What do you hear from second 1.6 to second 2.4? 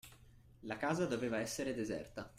deserta